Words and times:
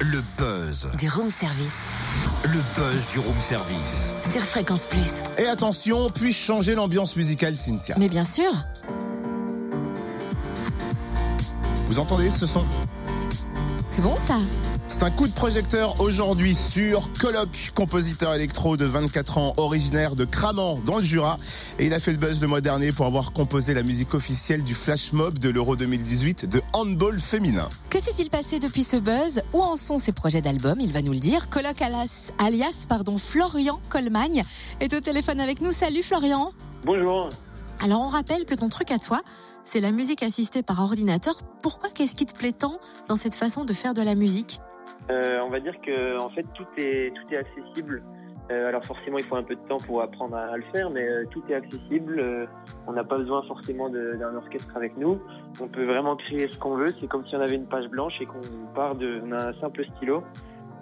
Le 0.00 0.22
buzz. 0.38 0.88
Du 0.98 1.10
room 1.10 1.30
service. 1.30 1.80
Le 2.44 2.58
buzz 2.74 3.08
du 3.12 3.18
room 3.18 3.38
service. 3.38 4.14
Sur 4.32 4.42
Fréquence 4.42 4.86
Plus. 4.86 5.22
Et 5.36 5.44
attention, 5.44 6.08
puis 6.08 6.32
changer 6.32 6.74
l'ambiance 6.74 7.16
musicale, 7.16 7.54
Cynthia. 7.54 7.96
Mais 7.98 8.08
bien 8.08 8.24
sûr. 8.24 8.50
Vous 11.86 11.98
entendez 11.98 12.30
ce 12.30 12.46
son? 12.46 12.66
C'est 13.90 14.00
bon 14.00 14.16
ça? 14.16 14.38
C'est 15.00 15.06
un 15.06 15.10
coup 15.10 15.28
de 15.28 15.32
projecteur 15.32 15.98
aujourd'hui 15.98 16.54
sur 16.54 17.10
Coloc, 17.14 17.70
compositeur 17.74 18.34
électro 18.34 18.76
de 18.76 18.84
24 18.84 19.38
ans, 19.38 19.54
originaire 19.56 20.14
de 20.14 20.26
Cramant 20.26 20.78
dans 20.84 20.98
le 20.98 21.02
Jura. 21.02 21.38
Et 21.78 21.86
il 21.86 21.94
a 21.94 22.00
fait 22.00 22.10
le 22.10 22.18
buzz 22.18 22.42
le 22.42 22.46
mois 22.46 22.60
dernier 22.60 22.92
pour 22.92 23.06
avoir 23.06 23.32
composé 23.32 23.72
la 23.72 23.82
musique 23.82 24.12
officielle 24.12 24.62
du 24.62 24.74
flash 24.74 25.14
mob 25.14 25.38
de 25.38 25.48
l'Euro 25.48 25.74
2018 25.74 26.50
de 26.50 26.60
handball 26.74 27.18
féminin. 27.18 27.70
Que 27.88 27.98
s'est-il 27.98 28.28
passé 28.28 28.58
depuis 28.58 28.84
ce 28.84 28.98
buzz? 28.98 29.40
Où 29.54 29.62
en 29.62 29.74
sont 29.74 29.96
ses 29.96 30.12
projets 30.12 30.42
d'album? 30.42 30.78
Il 30.80 30.92
va 30.92 31.00
nous 31.00 31.12
le 31.12 31.18
dire. 31.18 31.48
Coloc 31.48 31.80
alias, 31.80 32.34
alias 32.36 32.84
pardon, 32.86 33.16
Florian 33.16 33.80
Colmagne 33.88 34.42
est 34.80 34.92
au 34.92 35.00
téléphone 35.00 35.40
avec 35.40 35.62
nous. 35.62 35.72
Salut 35.72 36.02
Florian 36.02 36.52
Bonjour. 36.84 37.30
Alors 37.82 38.02
on 38.02 38.08
rappelle 38.08 38.44
que 38.44 38.54
ton 38.54 38.68
truc 38.68 38.90
à 38.90 38.98
toi, 38.98 39.22
c'est 39.64 39.80
la 39.80 39.92
musique 39.92 40.22
assistée 40.22 40.62
par 40.62 40.82
ordinateur. 40.82 41.40
Pourquoi 41.62 41.88
qu'est-ce 41.88 42.14
qui 42.14 42.26
te 42.26 42.36
plaît 42.36 42.52
tant 42.52 42.78
dans 43.08 43.16
cette 43.16 43.34
façon 43.34 43.64
de 43.64 43.72
faire 43.72 43.94
de 43.94 44.02
la 44.02 44.14
musique? 44.14 44.60
Euh, 45.10 45.40
on 45.40 45.50
va 45.50 45.60
dire 45.60 45.74
que 45.80 46.18
en 46.18 46.30
fait 46.30 46.46
tout 46.54 46.66
est 46.76 47.12
tout 47.14 47.34
est 47.34 47.38
accessible. 47.38 48.02
Euh, 48.50 48.68
alors 48.68 48.84
forcément 48.84 49.18
il 49.18 49.24
faut 49.24 49.36
un 49.36 49.44
peu 49.44 49.54
de 49.54 49.60
temps 49.68 49.76
pour 49.76 50.02
apprendre 50.02 50.36
à, 50.36 50.52
à 50.52 50.56
le 50.56 50.64
faire, 50.72 50.90
mais 50.90 51.06
euh, 51.06 51.24
tout 51.30 51.42
est 51.48 51.54
accessible. 51.54 52.48
On 52.86 52.92
n'a 52.92 53.04
pas 53.04 53.18
besoin 53.18 53.42
forcément 53.44 53.88
d'un 53.88 54.34
orchestre 54.36 54.76
avec 54.76 54.96
nous. 54.96 55.20
On 55.60 55.68
peut 55.68 55.84
vraiment 55.84 56.16
créer 56.16 56.48
ce 56.48 56.58
qu'on 56.58 56.76
veut. 56.76 56.92
C'est 57.00 57.08
comme 57.08 57.26
si 57.26 57.36
on 57.36 57.40
avait 57.40 57.56
une 57.56 57.66
page 57.66 57.88
blanche 57.88 58.14
et 58.20 58.26
qu'on 58.26 58.40
part 58.74 58.94
de, 58.96 59.20
on 59.24 59.32
a 59.32 59.48
un 59.48 59.60
simple 59.60 59.84
stylo. 59.96 60.22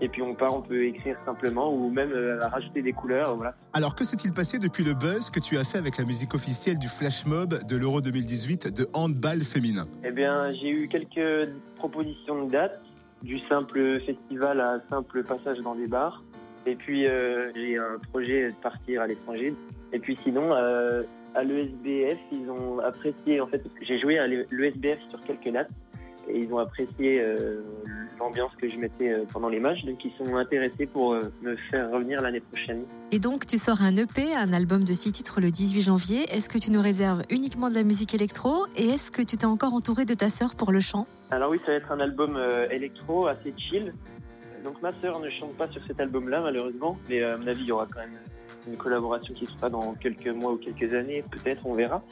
Et 0.01 0.09
puis 0.09 0.23
on 0.23 0.35
part, 0.37 0.57
on 0.57 0.63
peut 0.63 0.85
écrire 0.85 1.17
simplement 1.27 1.75
ou 1.75 1.91
même 1.91 2.13
rajouter 2.41 2.83
des 2.83 2.93
couleurs. 2.93 3.35
Voilà. 3.37 3.55
Alors 3.73 3.97
que 3.97 4.05
s'est-il 4.05 4.33
passé 4.33 4.61
depuis 4.61 4.85
le 4.85 4.95
buzz 4.95 5.29
que 5.29 5.41
tu 5.41 5.59
as 5.59 5.65
fait 5.65 5.77
avec 5.77 5.99
la 5.99 6.05
musique 6.05 6.35
officielle 6.35 6.79
du 6.79 6.87
flash 6.87 7.27
mob 7.27 7.65
de 7.67 7.77
l'Euro 7.77 8.01
2018 8.01 8.69
de 8.69 8.87
handball 8.93 9.41
féminin? 9.41 9.89
Eh 10.05 10.13
bien, 10.13 10.53
j'ai 10.53 10.71
eu 10.71 10.89
quelques 10.89 11.51
propositions 11.77 12.45
de 12.45 12.53
dates, 12.53 12.81
du 13.23 13.39
simple 13.49 14.01
festival 14.01 14.61
à 14.61 14.81
simple 14.89 15.25
passage 15.25 15.59
dans 15.59 15.75
des 15.75 15.87
bars. 15.87 16.23
Et 16.67 16.77
puis, 16.77 17.07
euh, 17.07 17.51
j'ai 17.55 17.79
un 17.79 17.99
projet 18.11 18.51
de 18.51 18.57
partir 18.57 19.03
à 19.03 19.07
l'étranger. 19.07 19.55
Et 19.93 19.99
puis, 19.99 20.19
sinon, 20.23 20.53
euh, 20.53 21.03
à 21.35 21.45
l'ESBF, 21.45 22.19
ils 22.33 22.51
ont 22.51 22.79
apprécié, 22.81 23.41
en 23.41 23.47
fait, 23.47 23.63
j'ai 23.83 23.99
joué 23.99 24.19
à 24.19 24.27
l'ESBF 24.27 24.99
sur 25.11 25.23
quelques 25.25 25.53
dates. 25.53 25.71
Et 26.29 26.41
ils 26.41 26.53
ont 26.53 26.59
apprécié 26.59 27.21
euh, 27.21 27.63
l'ambiance 28.19 28.53
que 28.61 28.69
je 28.69 28.77
mettais 28.77 29.11
euh, 29.11 29.25
pendant 29.33 29.49
les 29.49 29.61
matchs. 29.61 29.85
Donc, 29.85 30.05
ils 30.05 30.13
sont 30.19 30.37
intéressés 30.37 30.87
pour 30.87 31.13
euh, 31.13 31.33
me 31.43 31.57
faire 31.71 31.91
revenir 31.91 32.21
l'année 32.21 32.41
prochaine. 32.41 32.85
Et 33.11 33.19
donc 33.19 33.47
tu 33.47 33.57
sors 33.57 33.83
un 33.83 33.97
EP, 33.97 34.35
un 34.35 34.53
album 34.53 34.85
de 34.85 34.93
six 34.93 35.13
titres 35.13 35.41
le 35.41 35.51
18 35.51 35.81
janvier. 35.81 36.25
Est-ce 36.31 36.49
que 36.49 36.59
tu 36.59 36.71
nous 36.71 36.83
réserves 36.83 37.23
uniquement 37.31 37.71
de 37.71 37.75
la 37.75 37.83
musique 37.83 38.15
électro 38.15 38.67
Et 38.77 38.89
est-ce 38.91 39.11
que 39.11 39.23
tu 39.23 39.37
t'es 39.37 39.47
encore 39.47 39.73
entouré 39.73 40.05
de 40.05 40.15
ta 40.15 40.29
sœur 40.29 40.55
pour 40.55 40.73
le 40.73 40.81
chant? 40.81 41.07
Alors 41.31 41.51
oui, 41.51 41.59
ça 41.65 41.73
va 41.73 41.79
être 41.79 41.93
un 41.93 42.01
album 42.01 42.39
électro 42.71 43.27
assez 43.27 43.55
chill. 43.57 43.95
Donc 44.69 44.83
ma 44.83 44.93
sœur 45.01 45.19
ne 45.19 45.31
chante 45.31 45.55
pas 45.55 45.67
sur 45.69 45.81
cet 45.87 45.99
album-là 45.99 46.43
malheureusement, 46.43 46.99
mais 47.09 47.23
euh, 47.23 47.35
à 47.35 47.39
mon 47.39 47.47
avis 47.47 47.63
il 47.63 47.69
y 47.69 47.73
aura 47.73 47.87
quand 47.87 48.01
même 48.01 48.19
une 48.67 48.77
collaboration 48.77 49.33
qui 49.33 49.47
se 49.47 49.53
fera 49.53 49.71
dans 49.71 49.95
quelques 49.95 50.29
mois 50.29 50.53
ou 50.53 50.59
quelques 50.59 50.93
années, 50.93 51.25
peut-être, 51.31 51.65
on 51.65 51.73
verra. 51.73 52.03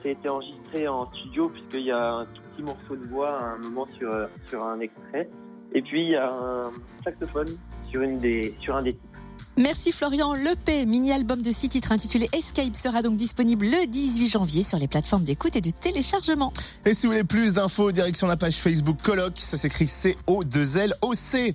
Ça 0.00 0.10
a 0.10 0.12
été 0.12 0.28
enregistré 0.28 0.86
en 0.86 1.12
studio 1.12 1.48
puisqu'il 1.48 1.86
y 1.86 1.90
a 1.90 2.12
un 2.12 2.26
tout 2.26 2.42
petit 2.52 2.62
morceau 2.62 2.94
de 2.94 3.04
voix 3.06 3.36
à 3.36 3.44
un 3.54 3.58
moment 3.58 3.88
sur, 3.98 4.08
euh, 4.08 4.26
sur 4.46 4.62
un 4.62 4.78
extrait. 4.78 5.28
Et 5.72 5.82
puis 5.82 6.02
il 6.02 6.10
y 6.10 6.16
a 6.16 6.30
un 6.30 6.70
saxophone 7.02 7.48
sur, 7.90 8.02
une 8.02 8.20
des, 8.20 8.54
sur 8.60 8.76
un 8.76 8.82
des 8.82 8.92
titres. 8.92 9.14
Merci 9.56 9.92
Florian. 9.92 10.34
L'EP, 10.34 10.84
mini-album 10.84 11.40
de 11.40 11.52
six 11.52 11.68
titres 11.68 11.92
intitulé 11.92 12.28
Escape, 12.32 12.74
sera 12.74 13.02
donc 13.02 13.16
disponible 13.16 13.66
le 13.66 13.86
18 13.86 14.28
janvier 14.28 14.62
sur 14.64 14.78
les 14.78 14.88
plateformes 14.88 15.22
d'écoute 15.22 15.54
et 15.54 15.60
de 15.60 15.70
téléchargement. 15.70 16.52
Et 16.84 16.92
si 16.92 17.06
vous 17.06 17.12
voulez 17.12 17.24
plus 17.24 17.52
d'infos, 17.52 17.92
direction 17.92 18.26
la 18.26 18.36
page 18.36 18.56
Facebook 18.56 18.96
Coloc, 19.00 19.34
ça 19.36 19.56
s'écrit 19.56 19.86
C-O-2-L-O-C. 19.86 21.52